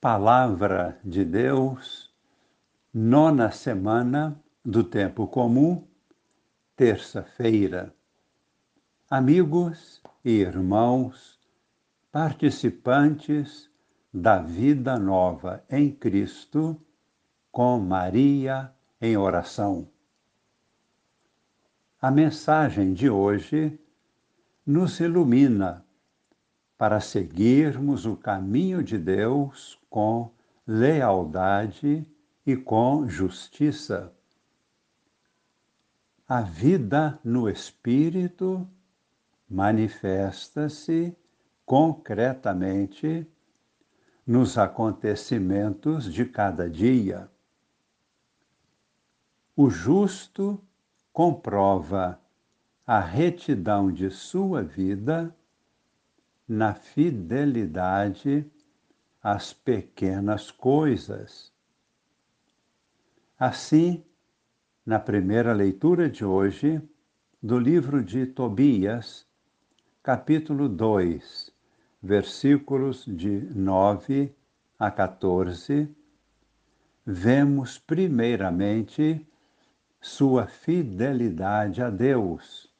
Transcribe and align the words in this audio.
Palavra 0.00 0.96
de 1.02 1.24
Deus, 1.24 2.08
nona 2.94 3.50
semana 3.50 4.40
do 4.64 4.84
tempo 4.84 5.26
comum, 5.26 5.84
terça-feira. 6.76 7.92
Amigos 9.10 10.00
e 10.24 10.30
irmãos, 10.30 11.40
participantes 12.12 13.68
da 14.14 14.40
vida 14.40 14.96
nova 14.96 15.64
em 15.68 15.90
Cristo, 15.90 16.80
com 17.50 17.80
Maria 17.80 18.72
em 19.00 19.16
oração. 19.16 19.88
A 22.00 22.08
mensagem 22.08 22.92
de 22.92 23.10
hoje 23.10 23.76
nos 24.64 25.00
ilumina 25.00 25.84
para 26.78 27.00
seguirmos 27.00 28.06
o 28.06 28.16
caminho 28.16 28.84
de 28.84 28.96
Deus 28.96 29.78
com 29.90 30.30
lealdade 30.64 32.06
e 32.46 32.56
com 32.56 33.08
justiça. 33.08 34.12
A 36.28 36.40
vida 36.40 37.18
no 37.24 37.48
Espírito 37.48 38.68
manifesta-se 39.50 41.16
concretamente 41.66 43.26
nos 44.24 44.56
acontecimentos 44.56 46.04
de 46.12 46.24
cada 46.26 46.70
dia. 46.70 47.28
O 49.56 49.68
justo 49.68 50.62
comprova 51.12 52.20
a 52.86 53.00
retidão 53.00 53.90
de 53.90 54.10
sua 54.10 54.62
vida 54.62 55.34
na 56.48 56.72
fidelidade 56.72 58.50
às 59.22 59.52
pequenas 59.52 60.50
coisas. 60.50 61.52
Assim, 63.38 64.02
na 64.86 64.98
primeira 64.98 65.52
leitura 65.52 66.08
de 66.08 66.24
hoje, 66.24 66.80
do 67.42 67.58
livro 67.58 68.02
de 68.02 68.26
Tobias, 68.26 69.26
capítulo 70.02 70.68
2, 70.68 71.52
versículos 72.02 73.04
de 73.04 73.40
9 73.54 74.34
a 74.78 74.90
14, 74.90 75.88
vemos 77.04 77.78
primeiramente 77.78 79.26
sua 80.00 80.46
fidelidade 80.46 81.82
a 81.82 81.90
Deus 81.90 82.72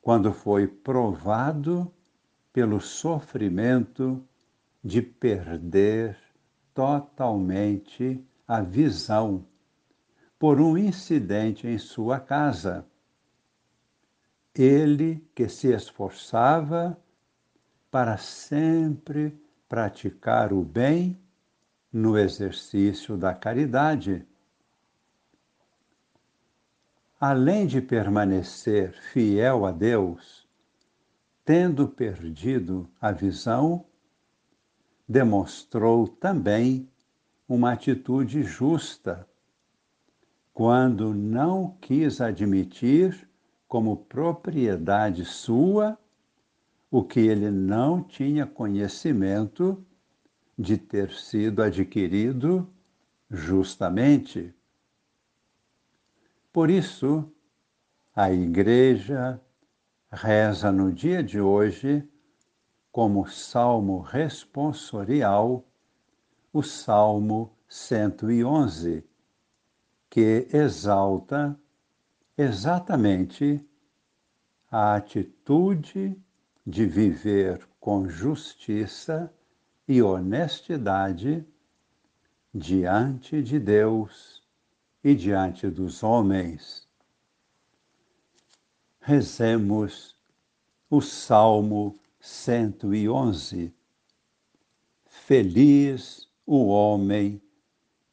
quando 0.00 0.32
foi 0.32 0.66
provado 0.66 1.92
pelo 2.52 2.80
sofrimento 2.80 4.26
de 4.82 5.02
perder 5.02 6.18
totalmente 6.74 8.24
a 8.46 8.60
visão 8.60 9.46
por 10.38 10.60
um 10.60 10.76
incidente 10.76 11.66
em 11.66 11.78
sua 11.78 12.18
casa. 12.18 12.86
Ele 14.54 15.24
que 15.34 15.48
se 15.48 15.68
esforçava 15.72 16.98
para 17.90 18.16
sempre 18.16 19.38
praticar 19.68 20.52
o 20.52 20.62
bem 20.62 21.20
no 21.92 22.18
exercício 22.18 23.16
da 23.16 23.34
caridade 23.34 24.26
além 27.20 27.66
de 27.66 27.82
permanecer 27.82 28.94
fiel 28.94 29.66
a 29.66 29.70
Deus, 29.70 30.39
tendo 31.50 31.88
perdido 31.88 32.88
a 33.00 33.10
visão, 33.10 33.84
demonstrou 35.08 36.06
também 36.06 36.88
uma 37.48 37.72
atitude 37.72 38.44
justa 38.44 39.28
quando 40.54 41.12
não 41.12 41.76
quis 41.80 42.20
admitir 42.20 43.28
como 43.66 43.96
propriedade 43.96 45.24
sua 45.24 45.98
o 46.88 47.02
que 47.02 47.18
ele 47.18 47.50
não 47.50 48.00
tinha 48.00 48.46
conhecimento 48.46 49.84
de 50.56 50.78
ter 50.78 51.10
sido 51.10 51.64
adquirido 51.64 52.64
justamente. 53.28 54.54
Por 56.52 56.70
isso, 56.70 57.28
a 58.14 58.32
Igreja 58.32 59.42
reza 60.12 60.72
no 60.72 60.92
dia 60.92 61.22
de 61.22 61.40
hoje, 61.40 62.06
como 62.90 63.28
salmo 63.28 64.00
responsorial, 64.00 65.64
o 66.52 66.62
Salmo 66.62 67.56
111, 67.68 69.04
que 70.10 70.48
exalta 70.52 71.56
exatamente 72.36 73.64
a 74.68 74.96
atitude 74.96 76.20
de 76.66 76.86
viver 76.86 77.68
com 77.78 78.08
justiça 78.08 79.32
e 79.86 80.02
honestidade 80.02 81.46
diante 82.52 83.40
de 83.42 83.60
Deus 83.60 84.42
e 85.04 85.14
diante 85.14 85.68
dos 85.68 86.02
homens. 86.02 86.89
Rezemos 89.00 90.14
o 90.88 91.00
Salmo 91.00 91.98
111. 92.20 93.74
Feliz 95.06 96.28
o 96.44 96.66
homem 96.66 97.40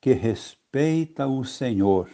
que 0.00 0.12
respeita 0.12 1.26
o 1.26 1.44
Senhor 1.44 2.08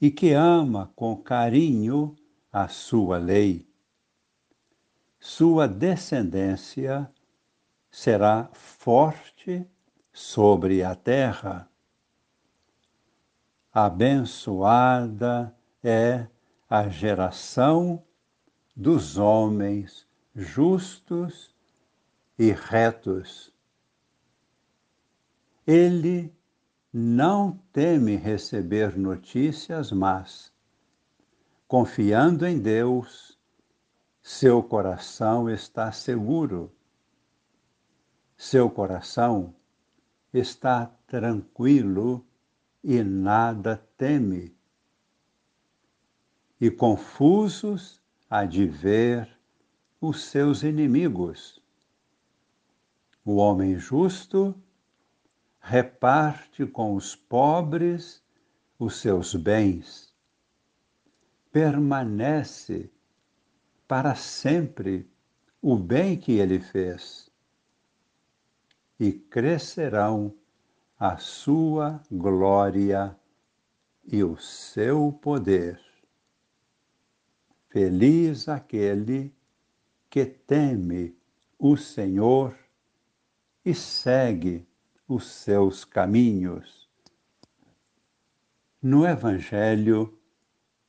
e 0.00 0.10
que 0.10 0.32
ama 0.32 0.92
com 0.96 1.16
carinho 1.16 2.16
a 2.52 2.68
sua 2.68 3.18
lei. 3.18 3.66
Sua 5.20 5.68
descendência 5.68 7.10
será 7.90 8.50
forte 8.52 9.64
sobre 10.12 10.82
a 10.82 10.94
terra 10.94 11.70
abençoada 13.76 15.54
é 15.84 16.26
a 16.68 16.88
geração 16.88 18.02
dos 18.74 19.18
homens 19.18 20.06
justos 20.34 21.54
e 22.38 22.52
retos. 22.52 23.52
Ele 25.66 26.32
não 26.92 27.58
teme 27.72 28.16
receber 28.16 28.96
notícias 28.96 29.90
mas 29.92 30.52
Confiando 31.68 32.46
em 32.46 32.60
Deus, 32.60 33.36
seu 34.22 34.62
coração 34.62 35.50
está 35.50 35.90
seguro. 35.90 36.72
Seu 38.36 38.70
coração 38.70 39.52
está 40.32 40.86
tranquilo 41.08 42.24
e 42.84 43.02
nada 43.02 43.84
teme. 43.98 44.55
E 46.60 46.70
confusos 46.70 48.00
há 48.30 48.44
de 48.44 48.66
ver 48.66 49.28
os 50.00 50.24
seus 50.24 50.62
inimigos. 50.62 51.62
O 53.24 53.36
homem 53.36 53.78
justo 53.78 54.54
reparte 55.60 56.64
com 56.64 56.94
os 56.94 57.14
pobres 57.16 58.22
os 58.78 58.96
seus 58.96 59.34
bens, 59.34 60.14
permanece 61.50 62.90
para 63.88 64.14
sempre 64.14 65.10
o 65.60 65.76
bem 65.76 66.16
que 66.16 66.32
ele 66.32 66.60
fez, 66.60 67.30
e 68.98 69.12
crescerão 69.12 70.34
a 70.98 71.16
sua 71.18 72.00
glória 72.10 73.18
e 74.04 74.22
o 74.22 74.36
seu 74.38 75.12
poder. 75.20 75.85
Feliz 77.76 78.48
aquele 78.48 79.30
que 80.08 80.24
teme 80.24 81.14
o 81.58 81.76
Senhor 81.76 82.56
e 83.62 83.74
segue 83.74 84.66
os 85.06 85.26
seus 85.26 85.84
caminhos. 85.84 86.88
No 88.80 89.06
Evangelho 89.06 90.18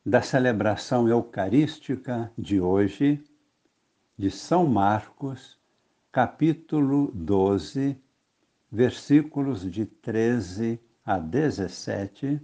da 0.05 0.21
celebração 0.21 1.09
eucarística 1.09 2.31
de 2.37 2.61
hoje, 2.61 3.21
de 4.17 4.31
São 4.31 4.65
Marcos, 4.65 5.59
capítulo 6.09 7.11
12, 7.13 8.01
versículos 8.71 9.69
de 9.69 9.85
13 9.85 10.79
a 11.03 11.19
17, 11.19 12.39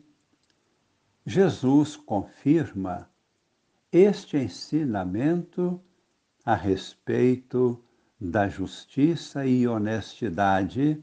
Jesus 1.26 1.96
confirma 1.96 3.10
este 3.94 4.38
ensinamento 4.38 5.80
a 6.44 6.56
respeito 6.56 7.80
da 8.20 8.50
justiça 8.50 9.46
e 9.46 9.68
honestidade 9.68 11.00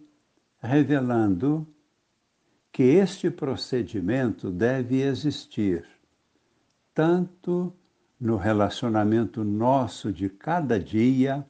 revelando 0.59 1.67
que 2.73 2.83
este 2.83 3.31
procedimento 3.31 4.51
deve 4.51 5.01
existir 5.03 5.87
tanto 6.93 7.73
no 8.21 8.37
relacionamento 8.37 9.45
nosso 9.45 10.13
de 10.13 10.29
cada 10.29 10.79
dia, 10.79 11.47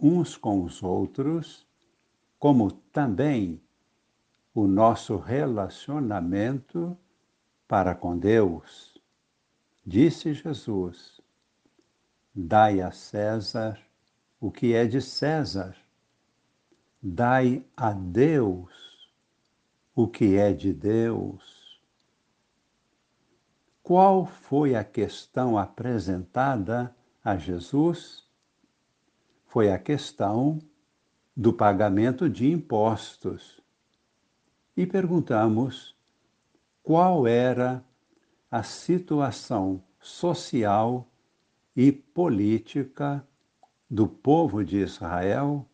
uns 0.00 0.36
com 0.36 0.64
os 0.64 0.82
outros, 0.82 1.66
como 2.38 2.72
também 2.72 3.60
o 4.54 4.66
nosso 4.66 5.16
relacionamento 5.18 6.96
para 7.68 7.94
com 7.94 8.18
Deus. 8.18 8.89
Disse 9.84 10.34
Jesus: 10.34 11.20
Dai 12.34 12.80
a 12.80 12.90
César 12.90 13.78
o 14.40 14.50
que 14.50 14.74
é 14.74 14.86
de 14.86 15.00
César, 15.02 15.76
dai 17.02 17.64
a 17.76 17.92
Deus 17.92 19.10
o 19.94 20.08
que 20.08 20.36
é 20.36 20.52
de 20.52 20.72
Deus. 20.72 21.80
Qual 23.82 24.24
foi 24.24 24.74
a 24.74 24.84
questão 24.84 25.58
apresentada 25.58 26.94
a 27.24 27.36
Jesus? 27.36 28.24
Foi 29.46 29.70
a 29.70 29.78
questão 29.78 30.58
do 31.36 31.52
pagamento 31.52 32.30
de 32.30 32.50
impostos. 32.50 33.60
E 34.76 34.86
perguntamos 34.86 35.96
qual 36.82 37.26
era 37.26 37.84
a 38.50 38.62
situação 38.62 39.82
social 40.00 41.06
e 41.76 41.92
política 41.92 43.24
do 43.88 44.08
povo 44.08 44.64
de 44.64 44.78
Israel. 44.78 45.66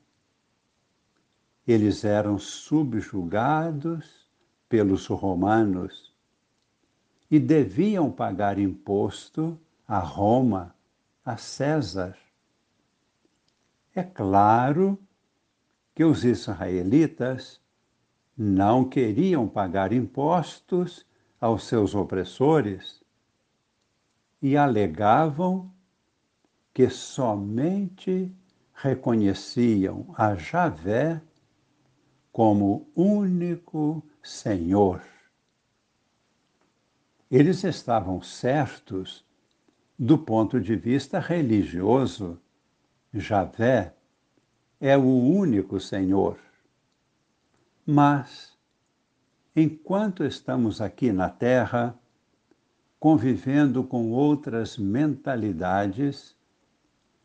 Eles 1.67 2.05
eram 2.05 2.39
subjugados 2.39 4.29
pelos 4.69 5.07
romanos 5.07 6.15
e 7.31 7.39
deviam 7.41 8.11
pagar 8.11 8.59
imposto 8.59 9.59
a 9.87 9.99
Roma, 9.99 10.75
a 11.25 11.37
César. 11.37 12.17
É 13.95 14.03
claro 14.03 14.99
que 15.95 16.05
os 16.05 16.25
israelitas 16.25 17.61
não 18.37 18.85
queriam 18.85 19.49
pagar 19.49 19.93
impostos 19.93 21.07
aos 21.41 21.65
seus 21.65 21.95
opressores 21.95 23.03
e 24.41 24.57
alegavam 24.57 25.73
que 26.73 26.89
somente 26.91 28.35
reconheciam 28.75 30.15
a 30.17 30.35
Javé 30.35 31.21
como 32.31 32.87
único 32.95 34.03
Senhor. 34.23 35.03
Eles 37.31 37.65
estavam 37.65 38.21
certos 38.23 39.25
do 39.99 40.19
ponto 40.19 40.61
de 40.61 40.77
vista 40.77 41.19
religioso. 41.19 42.39
Javé 43.13 43.95
é 44.81 44.97
o 44.97 45.03
único 45.03 45.81
Senhor. 45.81 46.39
Mas, 47.85 48.56
enquanto 49.57 50.23
estamos 50.23 50.83
aqui 50.83 51.11
na 51.11 51.31
Terra, 51.31 51.99
convivendo 53.01 53.83
com 53.83 54.11
outras 54.11 54.77
mentalidades, 54.77 56.37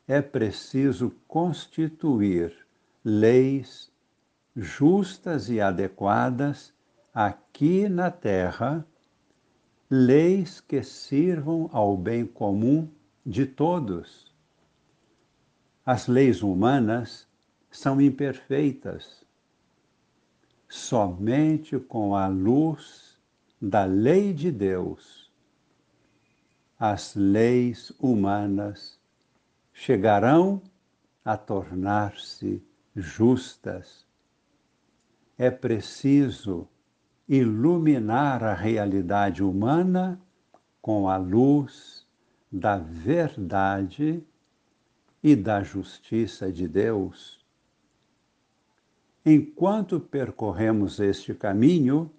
é 0.07 0.21
preciso 0.21 1.11
constituir 1.27 2.55
leis 3.03 3.91
justas 4.55 5.49
e 5.49 5.59
adequadas 5.59 6.73
aqui 7.13 7.89
na 7.89 8.09
Terra, 8.09 8.85
leis 9.89 10.61
que 10.61 10.81
sirvam 10.83 11.69
ao 11.73 11.97
bem 11.97 12.25
comum 12.25 12.87
de 13.25 13.45
todos. 13.45 14.33
As 15.85 16.07
leis 16.07 16.41
humanas 16.41 17.27
são 17.69 17.99
imperfeitas 17.99 19.20
somente 20.71 21.77
com 21.77 22.15
a 22.15 22.29
luz 22.29 23.19
da 23.61 23.83
lei 23.83 24.33
de 24.33 24.49
Deus. 24.49 25.29
As 26.79 27.13
leis 27.13 27.91
humanas 27.99 28.97
chegarão 29.73 30.61
a 31.25 31.35
tornar-se 31.35 32.63
justas. 32.95 34.07
É 35.37 35.51
preciso 35.51 36.69
iluminar 37.27 38.41
a 38.41 38.53
realidade 38.53 39.43
humana 39.43 40.21
com 40.81 41.09
a 41.09 41.17
luz 41.17 42.07
da 42.49 42.77
verdade 42.77 44.23
e 45.21 45.35
da 45.35 45.63
justiça 45.63 46.49
de 46.49 46.65
Deus. 46.65 47.40
Enquanto 49.25 49.99
percorremos 49.99 50.99
este 50.99 51.33
caminho, 51.33 52.09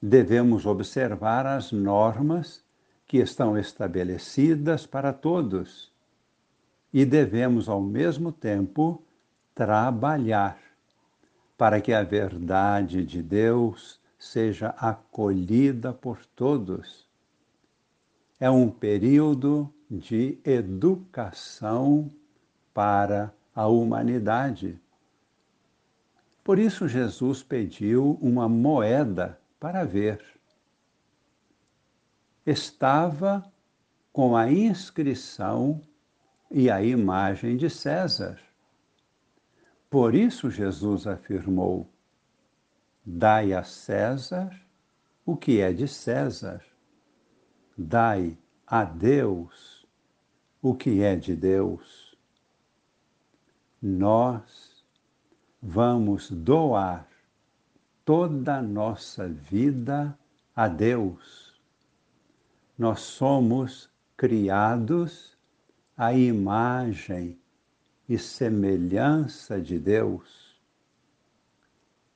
devemos 0.00 0.66
observar 0.66 1.46
as 1.46 1.70
normas 1.70 2.64
que 3.06 3.18
estão 3.18 3.56
estabelecidas 3.56 4.84
para 4.84 5.12
todos 5.12 5.92
e 6.92 7.04
devemos, 7.04 7.68
ao 7.68 7.80
mesmo 7.80 8.32
tempo, 8.32 9.02
trabalhar 9.54 10.58
para 11.56 11.80
que 11.80 11.92
a 11.92 12.02
verdade 12.02 13.04
de 13.04 13.22
Deus 13.22 14.00
seja 14.18 14.70
acolhida 14.70 15.92
por 15.92 16.24
todos. 16.26 17.08
É 18.40 18.50
um 18.50 18.68
período 18.68 19.72
de 19.88 20.38
educação 20.44 22.10
para 22.74 23.32
a 23.54 23.68
humanidade. 23.68 24.80
Por 26.44 26.58
isso, 26.58 26.88
Jesus 26.88 27.42
pediu 27.42 28.18
uma 28.20 28.48
moeda 28.48 29.38
para 29.60 29.84
ver. 29.84 30.24
Estava 32.44 33.44
com 34.12 34.36
a 34.36 34.50
inscrição 34.50 35.80
e 36.50 36.68
a 36.68 36.82
imagem 36.82 37.56
de 37.56 37.70
César. 37.70 38.40
Por 39.88 40.14
isso, 40.14 40.50
Jesus 40.50 41.06
afirmou: 41.06 41.88
Dai 43.04 43.52
a 43.52 43.62
César 43.62 44.50
o 45.24 45.36
que 45.36 45.60
é 45.60 45.72
de 45.72 45.86
César, 45.86 46.64
dai 47.76 48.36
a 48.66 48.84
Deus 48.84 49.86
o 50.60 50.74
que 50.74 51.02
é 51.02 51.14
de 51.14 51.36
Deus. 51.36 52.16
Nós 53.80 54.71
vamos 55.62 56.28
doar 56.28 57.06
toda 58.04 58.56
a 58.56 58.62
nossa 58.62 59.28
vida 59.28 60.18
a 60.56 60.66
Deus. 60.66 61.54
Nós 62.76 63.00
somos 63.00 63.88
criados 64.16 65.38
à 65.96 66.12
imagem 66.12 67.38
e 68.08 68.18
semelhança 68.18 69.60
de 69.60 69.78
Deus. 69.78 70.60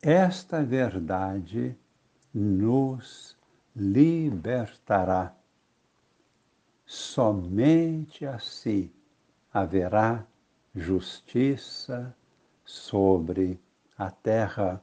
Esta 0.02 0.64
verdade 0.64 1.76
nos 2.34 3.36
libertará. 3.74 5.34
Somente 6.84 8.26
assim 8.26 8.90
haverá 9.52 10.26
justiça, 10.74 12.14
sobre 12.66 13.58
a 13.96 14.10
terra. 14.10 14.82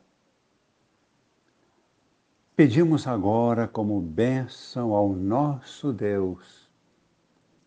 Pedimos 2.56 3.06
agora, 3.06 3.68
como 3.68 4.00
bênção 4.00 4.94
ao 4.94 5.10
nosso 5.10 5.92
Deus, 5.92 6.70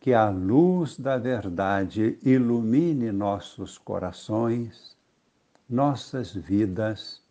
que 0.01 0.15
a 0.15 0.31
luz 0.31 0.99
da 0.99 1.19
verdade 1.19 2.19
ilumine 2.23 3.13
nossos 3.13 3.77
corações, 3.77 4.97
nossas 5.69 6.33
vidas, 6.33 7.23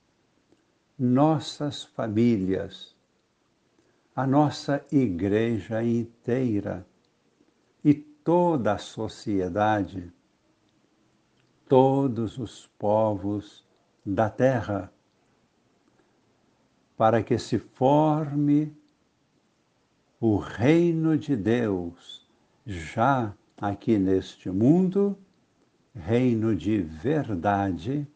nossas 0.98 1.84
famílias, 1.84 2.96
a 4.16 4.28
nossa 4.28 4.86
igreja 4.92 5.84
inteira 5.84 6.86
e 7.84 7.94
toda 7.94 8.74
a 8.74 8.78
sociedade 8.78 10.14
todos 11.68 12.38
os 12.38 12.68
povos 12.78 13.66
da 14.06 14.30
terra, 14.30 14.92
para 16.96 17.24
que 17.24 17.38
se 17.38 17.58
forme 17.60 18.76
o 20.20 20.38
reino 20.38 21.18
de 21.18 21.36
Deus 21.36 22.30
já 22.66 23.34
aqui 23.58 23.98
neste 23.98 24.50
mundo, 24.50 25.18
reino 25.94 26.56
de 26.56 26.82
verdade, 26.82 28.08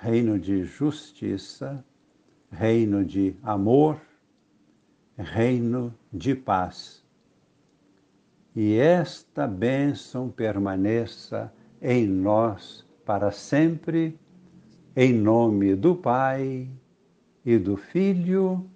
reino 0.00 0.38
de 0.38 0.64
justiça, 0.64 1.84
reino 2.50 3.04
de 3.04 3.36
amor, 3.42 4.00
reino 5.16 5.94
de 6.12 6.34
paz. 6.34 7.04
E 8.54 8.76
esta 8.76 9.46
bênção 9.46 10.30
permaneça 10.30 11.52
em 11.84 12.06
nós 12.06 12.82
para 13.04 13.30
sempre, 13.30 14.18
em 14.96 15.12
nome 15.12 15.74
do 15.74 15.94
Pai 15.94 16.66
e 17.44 17.58
do 17.58 17.76
Filho 17.76 18.66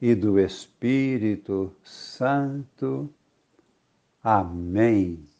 e 0.00 0.14
do 0.14 0.38
Espírito 0.38 1.74
Santo. 1.82 3.12
Amém. 4.22 5.31